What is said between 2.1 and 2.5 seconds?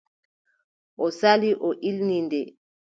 nde.